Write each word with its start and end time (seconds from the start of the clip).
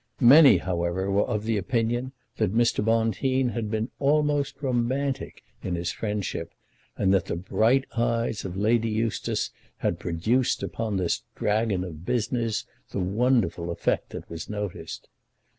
Many, 0.23 0.57
however, 0.57 1.11
were 1.11 1.25
of 1.27 1.47
opinion 1.47 2.13
that 2.37 2.55
Mr. 2.55 2.83
Bonteen 2.83 3.49
had 3.49 3.69
been 3.69 3.91
almost 3.99 4.63
romantic 4.63 5.43
in 5.61 5.75
his 5.75 5.91
friendship, 5.91 6.55
and 6.97 7.13
that 7.13 7.25
the 7.25 7.35
bright 7.35 7.85
eyes 7.95 8.43
of 8.43 8.57
Lady 8.57 8.89
Eustace 8.89 9.51
had 9.77 9.99
produced 9.99 10.63
upon 10.63 10.97
this 10.97 11.21
dragon 11.35 11.83
of 11.83 12.03
business 12.03 12.65
the 12.89 12.99
wonderful 12.99 13.69
effect 13.69 14.09
that 14.09 14.27
was 14.27 14.49
noticed. 14.49 15.07